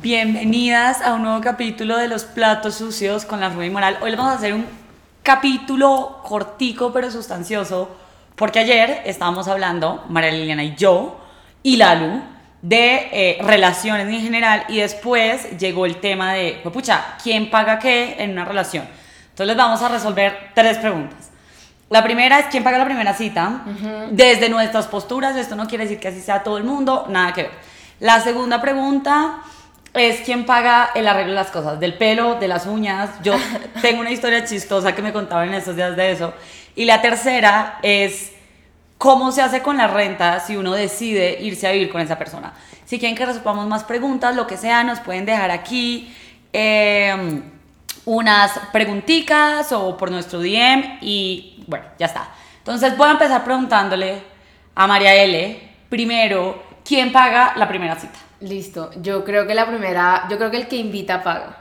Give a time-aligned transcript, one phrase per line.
[0.00, 3.98] Bienvenidas a un nuevo capítulo de Los Platos Sucios con la Rubí Moral.
[4.00, 4.64] Hoy les vamos a hacer un
[5.24, 7.96] capítulo cortico pero sustancioso
[8.36, 11.20] porque ayer estábamos hablando, María Liliana y yo,
[11.64, 12.22] y Lalu,
[12.62, 17.80] de eh, relaciones en general y después llegó el tema de, pues, pucha, ¿quién paga
[17.80, 18.86] qué en una relación?
[19.30, 21.30] Entonces les vamos a resolver tres preguntas.
[21.90, 23.62] La primera es quién paga la primera cita.
[24.12, 27.42] Desde nuestras posturas, esto no quiere decir que así sea todo el mundo, nada que
[27.42, 27.52] ver.
[27.98, 29.42] La segunda pregunta
[29.98, 33.10] es quién paga el arreglo de las cosas, del pelo, de las uñas.
[33.22, 33.34] Yo
[33.82, 36.32] tengo una historia chistosa que me contaban en estos días de eso.
[36.74, 38.32] Y la tercera es
[38.98, 42.52] cómo se hace con la renta si uno decide irse a vivir con esa persona.
[42.84, 46.14] Si quieren que resolvamos más preguntas, lo que sea, nos pueden dejar aquí
[46.52, 47.42] em,
[48.04, 52.28] unas preguntitas o por nuestro DM y bueno, ya está.
[52.58, 54.22] Entonces voy a empezar preguntándole
[54.74, 55.68] a María L.
[55.88, 58.18] Primero, ¿quién paga la primera cita?
[58.40, 61.58] Listo, yo creo que la primera, yo creo que el que invita paga.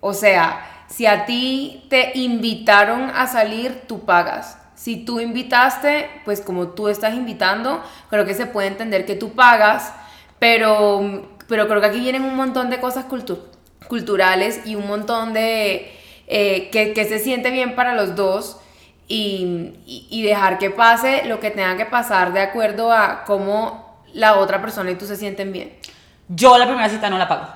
[0.00, 4.58] O sea, si a ti te invitaron a salir, tú pagas.
[4.76, 9.32] Si tú invitaste, pues como tú estás invitando, creo que se puede entender que tú
[9.32, 9.92] pagas,
[10.38, 13.06] pero, pero creo que aquí vienen un montón de cosas
[13.88, 15.92] culturales y un montón de...
[16.28, 18.58] Eh, que, se siente bien para los dos
[19.08, 23.85] y dejar que pase lo que tenga que pasar de acuerdo a cómo
[24.16, 25.74] la otra persona y tú se sienten bien.
[26.28, 27.46] Yo la primera cita no la pago.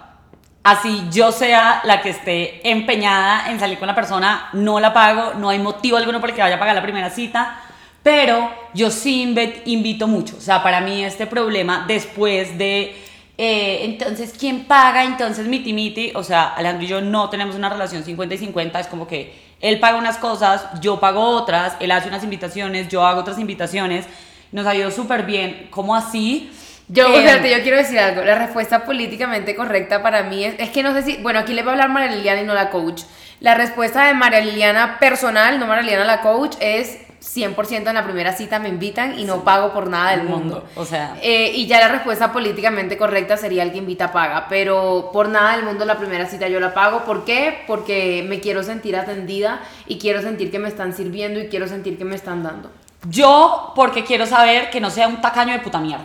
[0.62, 5.34] Así yo sea la que esté empeñada en salir con la persona, no la pago,
[5.34, 7.58] no hay motivo alguno por el que vaya a pagar la primera cita,
[8.02, 10.36] pero yo sí invito mucho.
[10.36, 12.94] O sea, para mí este problema después de,
[13.38, 15.04] eh, entonces, ¿quién paga?
[15.04, 16.12] Entonces, miti miti.
[16.14, 19.50] O sea, Alejandro y yo no tenemos una relación 50 y 50, es como que
[19.62, 24.06] él paga unas cosas, yo pago otras, él hace unas invitaciones, yo hago otras invitaciones
[24.52, 25.68] nos ha ido súper bien.
[25.70, 26.50] ¿Cómo así?
[26.88, 28.22] Yo, eh, yo quiero decir algo.
[28.22, 31.62] La respuesta políticamente correcta para mí es, es que no sé si, bueno, aquí le
[31.62, 33.02] va a hablar María Liliana y no la coach.
[33.38, 38.04] La respuesta de María Liliana personal, no María Liliana la coach, es 100% en la
[38.04, 40.66] primera cita me invitan y no pago por nada del mundo.
[40.74, 41.16] O sea.
[41.22, 44.46] Eh, y ya la respuesta políticamente correcta sería el que invita paga.
[44.48, 47.04] Pero por nada del mundo la primera cita yo la pago.
[47.04, 47.62] ¿Por qué?
[47.66, 51.98] Porque me quiero sentir atendida y quiero sentir que me están sirviendo y quiero sentir
[51.98, 52.70] que me están dando.
[53.08, 56.04] Yo, porque quiero saber que no sea un tacaño de puta mierda.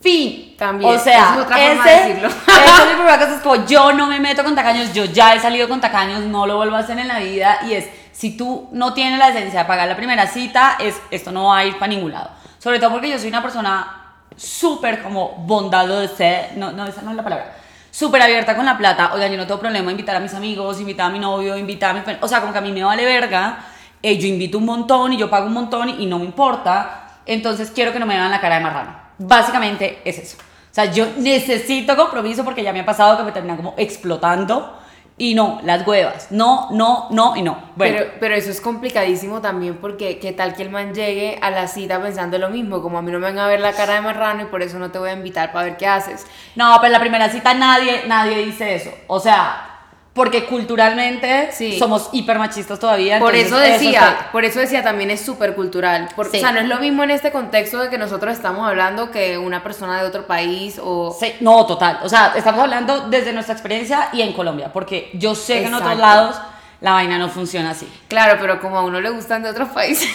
[0.00, 0.54] Fin.
[0.56, 0.94] También.
[0.94, 2.28] O sea, es otra forma ese, de decirlo.
[2.28, 6.20] es es como yo no me meto con tacaños, yo ya he salido con tacaños,
[6.20, 7.58] no lo vuelvo a hacer en la vida.
[7.66, 11.30] Y es, si tú no tienes la esencia de pagar la primera cita, es, esto
[11.30, 12.30] no va a ir para ningún lado.
[12.58, 13.96] Sobre todo porque yo soy una persona
[14.36, 17.56] súper como bondadosa, no, no, esa no es la palabra.
[17.90, 19.12] Súper abierta con la plata.
[19.12, 21.94] Oigan, yo no tengo problema invitar a mis amigos, invitar a mi novio, invitar a
[21.94, 22.02] mi...
[22.20, 23.58] O sea, como que a mí me vale verga
[24.02, 27.70] eh, yo invito un montón y yo pago un montón y, no me importa, entonces
[27.70, 28.96] quiero que no me vean la cara de marrano.
[29.18, 30.36] Básicamente es eso.
[30.38, 34.76] O sea, yo necesito compromiso porque ya me ha pasado que me terminan como explotando.
[35.18, 36.28] Y no, las huevas.
[36.30, 37.62] No, no, no y no.
[37.76, 37.98] Bueno.
[37.98, 41.68] Pero, pero eso es complicadísimo también porque qué tal que el man llegue a la
[41.68, 44.00] cita pensando lo mismo, como a mí no me van a ver la cara de
[44.00, 46.26] marrano y por eso no te voy a invitar para ver qué haces.
[46.56, 48.92] No, pero en la primera cita nadie, nadie dice eso.
[49.08, 49.69] O sea,
[50.12, 53.18] porque culturalmente somos hiper machistas todavía.
[53.20, 56.08] Por eso decía, por eso decía también es súper cultural.
[56.16, 59.38] O sea, no es lo mismo en este contexto de que nosotros estamos hablando que
[59.38, 61.16] una persona de otro país o...
[61.18, 62.00] Sí, no, total.
[62.02, 65.74] O sea, estamos hablando desde nuestra experiencia y en Colombia, porque yo sé que en
[65.74, 66.36] otros lados
[66.80, 67.86] la vaina no funciona así.
[68.08, 70.10] Claro, pero como a uno le gustan de otros países.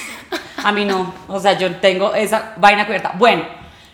[0.63, 1.13] a mí no.
[1.29, 3.13] O sea, yo tengo esa vaina cubierta.
[3.15, 3.43] Bueno,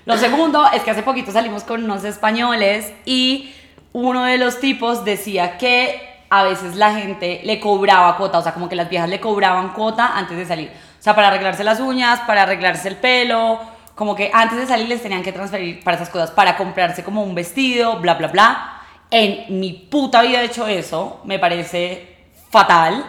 [0.06, 3.54] lo segundo es que hace poquito salimos con unos españoles y
[3.94, 8.54] uno de los tipos decía que a veces la gente le cobraba cuota, o sea,
[8.54, 10.72] como que las viejas le cobraban cuota antes de salir.
[10.98, 13.60] O sea, para arreglarse las uñas, para arreglarse el pelo,
[13.96, 17.24] como que antes de salir les tenían que transferir para esas cosas, para comprarse como
[17.24, 18.82] un vestido, bla, bla, bla.
[19.10, 23.04] En mi puta vida he hecho eso, me parece fatal,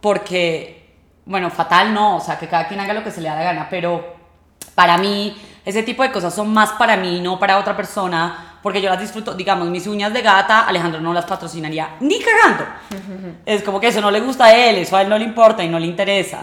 [0.00, 0.94] porque,
[1.26, 3.44] bueno, fatal no, o sea, que cada quien haga lo que se le da la
[3.44, 4.16] gana, pero
[4.74, 8.80] para mí ese tipo de cosas son más para mí, no para otra persona porque
[8.80, 12.64] yo las disfruto, digamos, mis uñas de gata, Alejandro no las patrocinaría ni cagando.
[13.44, 15.64] Es como que eso no le gusta a él, eso a él no le importa
[15.64, 16.40] y no le interesa.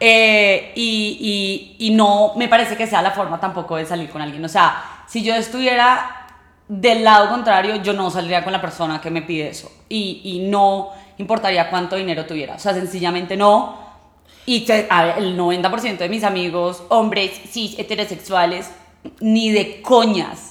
[0.00, 4.20] Eh, y, y, y, no me parece que sea la forma tampoco de salir con
[4.20, 4.44] alguien.
[4.44, 6.26] O sea, si yo estuviera
[6.66, 9.70] del lado contrario, yo no saldría con la persona que me pide eso.
[9.88, 12.54] Y, y no importaría cuánto dinero tuviera.
[12.54, 13.78] O sea, sencillamente no.
[14.46, 18.70] Y a ver, el 90% de mis amigos, hombres, cis, heterosexuales,
[19.20, 20.49] ni de coñas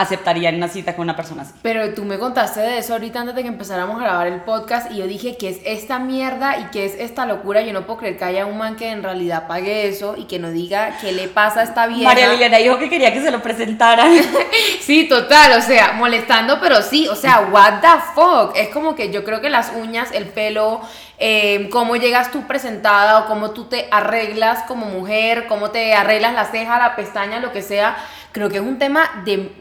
[0.00, 1.52] aceptaría en una cita con una persona así.
[1.62, 4.90] Pero tú me contaste de eso ahorita antes de que empezáramos a grabar el podcast
[4.90, 7.62] y yo dije que es esta mierda y que es esta locura.
[7.62, 10.38] Yo no puedo creer que haya un man que en realidad pague eso y que
[10.38, 12.04] nos diga qué le pasa a esta vieja.
[12.04, 14.12] María Liliana dijo que quería que se lo presentaran.
[14.80, 18.56] sí, total, o sea, molestando, pero sí, o sea, what the fuck.
[18.56, 20.80] Es como que yo creo que las uñas, el pelo,
[21.18, 26.32] eh, cómo llegas tú presentada o cómo tú te arreglas como mujer, cómo te arreglas
[26.32, 27.96] la ceja, la pestaña, lo que sea,
[28.32, 29.52] creo que es un tema de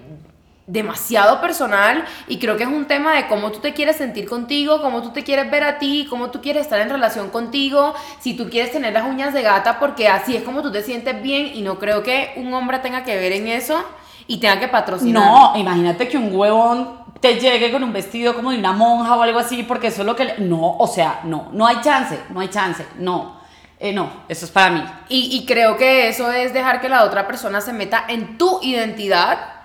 [0.69, 4.81] demasiado personal y creo que es un tema de cómo tú te quieres sentir contigo,
[4.81, 8.36] cómo tú te quieres ver a ti, cómo tú quieres estar en relación contigo, si
[8.36, 11.51] tú quieres tener las uñas de gata porque así es como tú te sientes bien
[11.56, 13.83] y no creo que un hombre tenga que ver en eso
[14.27, 15.24] y tenga que patrocinar.
[15.24, 19.24] No, imagínate que un huevón te llegue con un vestido como de una monja o
[19.24, 20.36] algo así porque eso es lo que...
[20.38, 23.39] No, o sea, no, no hay chance, no hay chance, no.
[23.80, 24.83] Eh, no, eso es para mí.
[25.07, 28.60] Y, y creo que eso es dejar que la otra persona se meta en tu
[28.62, 29.59] identidad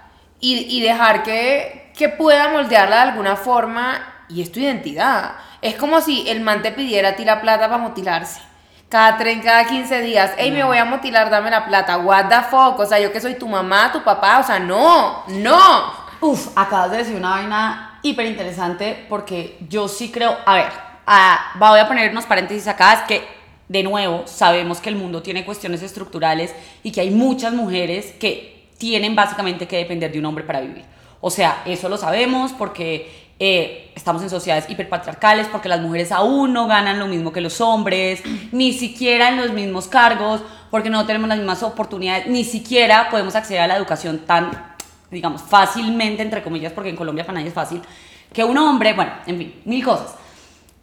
[0.52, 5.32] y, dejar que, que pueda moldearla de alguna forma y es tu identidad.
[5.62, 8.40] Es como si el man te pidiera a ti la plata para mutilarse.
[8.88, 11.98] Cada, tren, cada 15 días, hey, me voy a mutilar, dame la plata.
[11.98, 12.78] What the fuck?
[12.78, 15.58] O sea, yo que soy tu mamá, tu papá, o sea, no, no.
[16.20, 20.72] Uf, acabas de decir una vaina hiper interesante porque yo sí creo, a ver,
[21.06, 23.26] a, voy a poner unos paréntesis acá, es que
[23.68, 28.63] de nuevo sabemos que el mundo tiene cuestiones estructurales y que hay muchas mujeres que
[28.78, 30.84] tienen básicamente que depender de un hombre para vivir.
[31.20, 36.52] O sea, eso lo sabemos porque eh, estamos en sociedades hiperpatriarcales, porque las mujeres aún
[36.52, 38.22] no ganan lo mismo que los hombres,
[38.52, 43.34] ni siquiera en los mismos cargos, porque no tenemos las mismas oportunidades, ni siquiera podemos
[43.34, 44.50] acceder a la educación tan,
[45.10, 47.82] digamos, fácilmente, entre comillas, porque en Colombia para nadie es fácil,
[48.32, 50.14] que un hombre, bueno, en fin, mil cosas.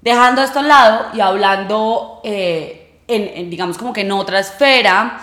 [0.01, 5.19] Dejando esto a un lado y hablando, eh, digamos, como que en otra esfera,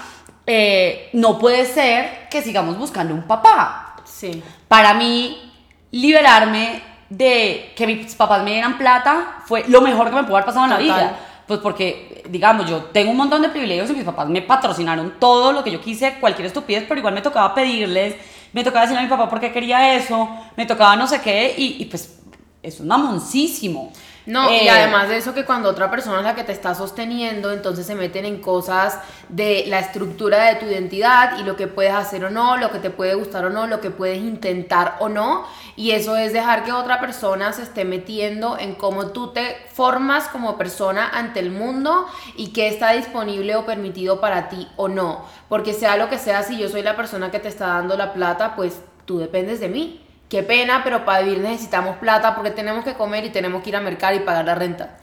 [0.51, 3.97] eh, no puede ser que sigamos buscando un papá.
[4.05, 4.43] Sí.
[4.67, 5.53] Para mí,
[5.91, 10.47] liberarme de que mis papás me dieran plata fue lo mejor que me pudo haber
[10.47, 11.19] pasado en la vida.
[11.47, 15.53] Pues porque, digamos, yo tengo un montón de privilegios y mis papás me patrocinaron todo
[15.53, 18.15] lo que yo quise, cualquier estupidez, pero igual me tocaba pedirles,
[18.55, 21.55] me tocaba decirle a mi papá por qué quería eso, me tocaba no sé qué,
[21.57, 22.21] y, y pues
[22.63, 23.93] es un mamoncísimo.
[24.29, 26.75] No, y eh, además de eso que cuando otra persona es la que te está
[26.75, 28.99] sosteniendo, entonces se meten en cosas
[29.31, 32.79] de la estructura de tu identidad y lo que puedes hacer o no, lo que
[32.79, 35.47] te puede gustar o no, lo que puedes intentar o no.
[35.77, 40.29] Y eso es dejar que otra persona se esté metiendo en cómo tú te formas
[40.29, 45.25] como persona ante el mundo y qué está disponible o permitido para ti o no.
[45.49, 48.13] Porque sea lo que sea, si yo soy la persona que te está dando la
[48.13, 50.05] plata, pues tú dependes de mí.
[50.29, 53.77] Qué pena, pero para vivir necesitamos plata porque tenemos que comer y tenemos que ir
[53.77, 54.99] a mercar y pagar la renta.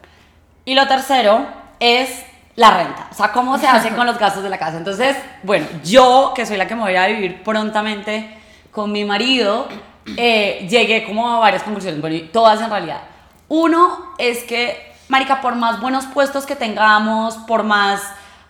[0.65, 1.47] Y lo tercero
[1.79, 2.23] es
[2.55, 4.77] la renta, o sea, cómo se hace con los gastos de la casa.
[4.77, 8.37] Entonces, bueno, yo, que soy la que me voy a vivir prontamente
[8.71, 9.67] con mi marido,
[10.15, 13.01] eh, llegué como a varias conclusiones, bueno, todas en realidad.
[13.47, 18.01] Uno es que, Marica, por más buenos puestos que tengamos, por más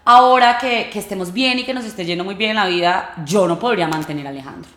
[0.03, 3.13] ahora que, que estemos bien y que nos esté yendo muy bien en la vida,
[3.25, 4.69] yo no podría mantener a Alejandro.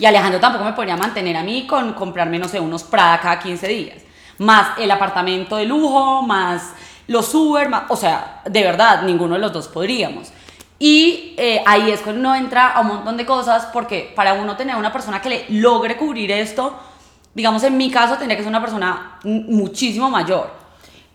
[0.00, 3.38] Y Alejandro tampoco me podría mantener a mí con comprarme, no sé, unos Prada cada
[3.38, 4.02] 15 días.
[4.38, 6.72] Más el apartamento de lujo, más
[7.06, 10.28] los Uber, más, o sea, de verdad, ninguno de los dos podríamos.
[10.78, 14.56] Y eh, ahí es cuando uno entra a un montón de cosas, porque para uno
[14.56, 16.80] tener una persona que le logre cubrir esto,
[17.34, 20.50] digamos en mi caso, tendría que ser una persona muchísimo mayor.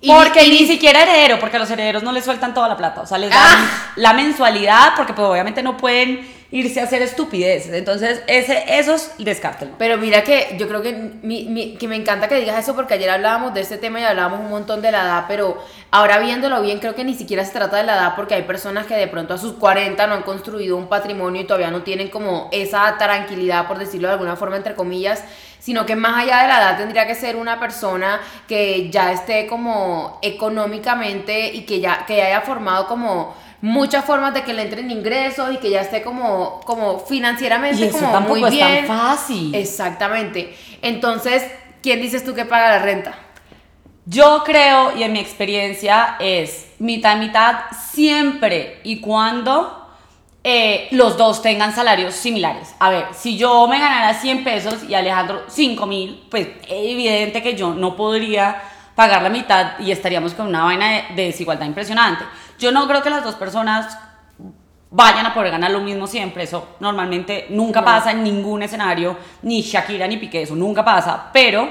[0.05, 3.07] porque ni siquiera heredero, porque a los herederos no les sueltan toda la plata, o
[3.07, 3.91] sea, les dan ah.
[3.95, 7.73] la mensualidad, porque pues obviamente no pueden irse a hacer estupideces.
[7.73, 9.73] Entonces, ese, esos descártelo.
[9.77, 13.53] Pero mira que yo creo que, que me encanta que digas eso porque ayer hablábamos
[13.53, 15.57] de este tema y hablábamos un montón de la edad, pero
[15.91, 18.85] ahora viéndolo bien, creo que ni siquiera se trata de la edad porque hay personas
[18.85, 22.09] que de pronto a sus 40 no han construido un patrimonio y todavía no tienen
[22.09, 25.23] como esa tranquilidad, por decirlo de alguna forma, entre comillas
[25.65, 29.47] sino que más allá de la edad tendría que ser una persona que ya esté
[29.47, 34.89] como económicamente y que ya que haya formado como muchas formas de que le entren
[34.91, 38.67] ingresos y que ya esté como, como financieramente como muy bien.
[38.67, 39.55] Es tan fácil.
[39.55, 40.55] Exactamente.
[40.81, 41.43] Entonces,
[41.81, 43.15] ¿quién dices tú que paga la renta?
[44.05, 47.55] Yo creo, y en mi experiencia, es mitad mitad
[47.91, 49.85] siempre y cuando
[50.43, 52.75] eh, los dos tengan salarios similares.
[52.77, 57.41] A ver, si yo me ganara 100 pesos y Alejandro 5 mil, pues es evidente
[57.41, 58.61] que yo no podría
[58.93, 62.25] pagar la mitad y estaríamos con una vaina de desigualdad impresionante.
[62.59, 63.97] Yo no creo que las dos personas
[64.91, 66.43] vayan a poder ganar lo mismo siempre.
[66.43, 71.29] Eso normalmente nunca pasa en ningún escenario, ni Shakira ni Piqué, eso nunca pasa.
[71.33, 71.69] Pero,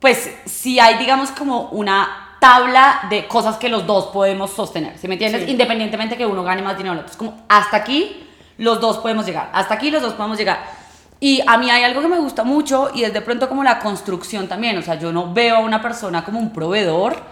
[0.00, 5.06] pues, si hay, digamos, como una tabla de cosas que los dos podemos sostener, ¿sí
[5.06, 5.48] me entiendes?
[5.48, 7.10] Independientemente que uno gane más dinero o otro.
[7.10, 8.26] Es como, hasta aquí
[8.58, 10.82] los dos podemos llegar, hasta aquí los dos podemos llegar.
[11.20, 13.78] Y a mí hay algo que me gusta mucho y es de pronto como la
[13.78, 14.76] construcción también.
[14.76, 17.22] O sea, yo no veo a una persona como un proveedor,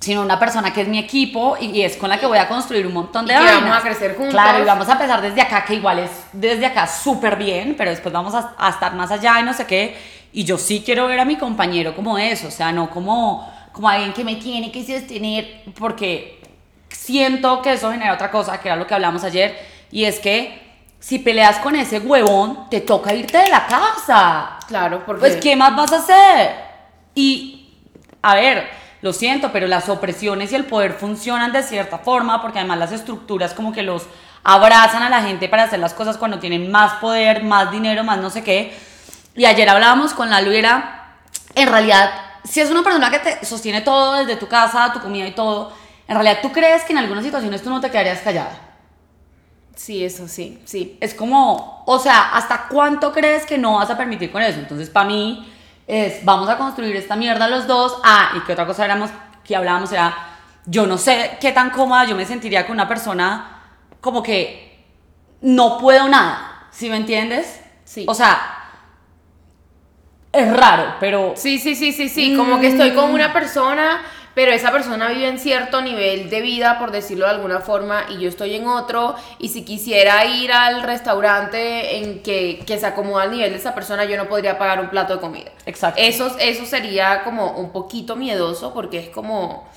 [0.00, 2.86] sino una persona que es mi equipo y, es con la que voy a construir
[2.86, 4.32] un montón de Y que vamos a crecer juntos.
[4.32, 7.90] Claro, y vamos a empezar desde acá, que igual es desde acá súper bien, pero
[7.90, 9.96] después vamos a, a estar más allá y no sé qué.
[10.32, 13.90] Y yo sí quiero ver a mi compañero como eso, o sea, no como, como
[13.90, 16.40] alguien que me tiene que sostener, porque
[16.88, 19.58] siento que eso genera otra cosa, que era lo que hablamos ayer,
[19.90, 24.58] y es que si peleas con ese huevón, te toca irte de la casa.
[24.68, 25.20] Claro, porque...
[25.20, 26.54] Pues, ¿qué más vas a hacer?
[27.14, 27.68] Y,
[28.22, 32.58] a ver, lo siento, pero las opresiones y el poder funcionan de cierta forma, porque
[32.58, 34.04] además las estructuras como que los
[34.42, 38.18] abrazan a la gente para hacer las cosas cuando tienen más poder, más dinero, más
[38.18, 38.76] no sé qué.
[39.34, 41.16] Y ayer hablábamos con la Luira,
[41.54, 42.10] en realidad,
[42.44, 45.72] si es una persona que te sostiene todo desde tu casa, tu comida y todo,
[46.06, 48.70] en realidad tú crees que en algunas situaciones tú no te quedarías callada.
[49.76, 50.98] Sí, eso sí, sí.
[51.00, 54.58] Es como, o sea, ¿hasta cuánto crees que no vas a permitir con eso?
[54.58, 55.50] Entonces, para mí,
[55.90, 57.98] es, vamos a construir esta mierda los dos.
[58.04, 59.10] Ah, y que otra cosa éramos,
[59.42, 60.16] que hablábamos era,
[60.64, 63.60] yo no sé qué tan cómoda yo me sentiría con una persona
[64.00, 64.86] como que
[65.40, 67.60] no puedo nada, ¿sí me entiendes?
[67.84, 68.04] Sí.
[68.06, 68.40] O sea,
[70.32, 71.32] es raro, pero...
[71.34, 72.36] Sí, sí, sí, sí, sí.
[72.36, 74.00] Como que estoy con una persona,
[74.40, 78.20] pero esa persona vive en cierto nivel de vida, por decirlo de alguna forma, y
[78.20, 79.14] yo estoy en otro.
[79.38, 83.74] Y si quisiera ir al restaurante en que, que se acomoda al nivel de esa
[83.74, 85.50] persona, yo no podría pagar un plato de comida.
[85.66, 86.00] Exacto.
[86.02, 89.68] Eso, eso sería como un poquito miedoso, porque es como.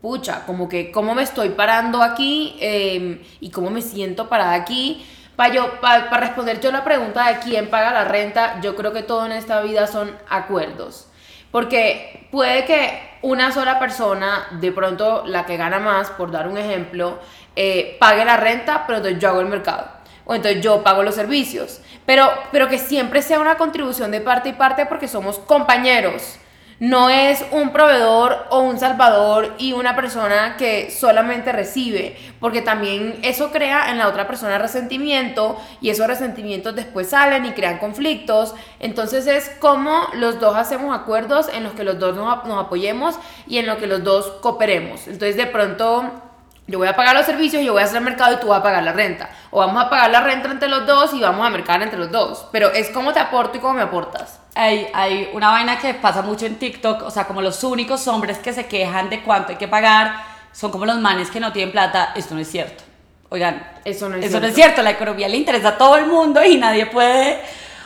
[0.00, 5.06] Pucha, como que cómo me estoy parando aquí eh, y cómo me siento parada aquí.
[5.36, 9.02] Para yo, para responder yo la pregunta de quién paga la renta, yo creo que
[9.02, 11.06] todo en esta vida son acuerdos.
[11.50, 16.58] Porque puede que una sola persona, de pronto la que gana más, por dar un
[16.58, 17.18] ejemplo,
[17.56, 19.88] eh, pague la renta, pero entonces yo hago el mercado.
[20.24, 21.80] O entonces yo pago los servicios.
[22.06, 26.38] Pero, pero que siempre sea una contribución de parte y parte porque somos compañeros.
[26.80, 33.18] No es un proveedor o un salvador y una persona que solamente recibe, porque también
[33.20, 38.54] eso crea en la otra persona resentimiento y esos resentimientos después salen y crean conflictos.
[38.78, 43.16] Entonces es como los dos hacemos acuerdos en los que los dos nos, nos apoyemos
[43.46, 45.06] y en los que los dos cooperemos.
[45.06, 46.29] Entonces de pronto
[46.66, 48.60] yo voy a pagar los servicios, yo voy a hacer el mercado y tú vas
[48.60, 49.28] a pagar la renta.
[49.50, 52.10] O vamos a pagar la renta entre los dos y vamos a mercar entre los
[52.12, 52.46] dos.
[52.52, 54.38] Pero es como te aporto y cómo me aportas.
[54.54, 58.38] Hay, hay una vaina que pasa mucho en TikTok, o sea, como los únicos hombres
[58.38, 60.14] que se quejan de cuánto hay que pagar
[60.52, 62.12] son como los manes que no tienen plata.
[62.14, 62.84] Esto no es cierto.
[63.30, 64.40] Oigan, Eso no es eso cierto.
[64.40, 64.82] no es cierto.
[64.82, 67.40] La economía le interesa a todo el mundo y nadie puede.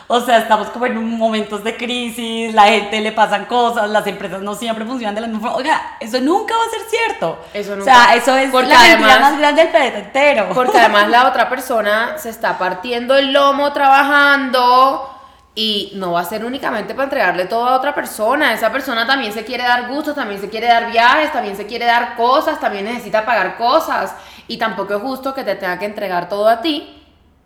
[0.07, 4.43] O sea, estamos como en momentos de crisis, la gente le pasan cosas, las empresas
[4.43, 5.57] no siempre funcionan de la misma forma.
[5.57, 7.39] Oiga, eso nunca va a ser cierto.
[7.55, 7.93] Eso O nunca.
[8.07, 10.49] sea, eso es Porque la además- más grande del planeta entero.
[10.53, 15.11] Porque además la otra persona se está partiendo el lomo trabajando
[15.55, 18.53] y no va a ser únicamente para entregarle todo a otra persona.
[18.53, 21.87] Esa persona también se quiere dar gustos, también se quiere dar viajes, también se quiere
[21.87, 24.15] dar cosas, también necesita pagar cosas.
[24.49, 27.03] Y tampoco es justo que te tenga que entregar todo a ti,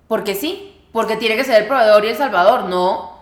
[0.09, 3.19] porque sí, porque tiene que ser el proveedor y el salvador, no.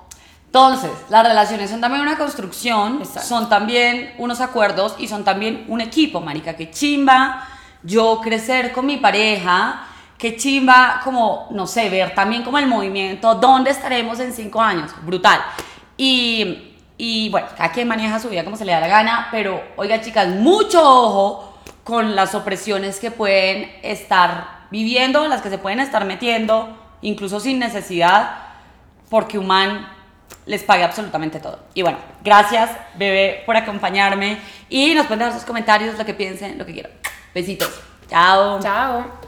[0.46, 3.28] Entonces, las relaciones son también una construcción, Exacto.
[3.28, 6.54] son también unos acuerdos y son también un equipo, marica.
[6.54, 7.46] Que chimba
[7.82, 13.34] yo crecer con mi pareja, que chimba como, no sé, ver también como el movimiento,
[13.34, 15.40] dónde estaremos en cinco años, brutal.
[15.96, 19.62] Y, y bueno, cada quien maneja su vida como se le da la gana, pero
[19.76, 25.80] oiga chicas, mucho ojo con las opresiones que pueden estar viviendo, las que se pueden
[25.80, 28.36] estar metiendo, incluso sin necesidad,
[29.08, 29.88] porque un man
[30.46, 31.58] les pague absolutamente todo.
[31.74, 34.38] Y bueno, gracias, bebé, por acompañarme.
[34.68, 36.92] Y nos pueden dejar sus comentarios, lo que piensen, lo que quieran.
[37.34, 37.80] Besitos.
[38.08, 38.60] Chao.
[38.60, 39.25] Chao.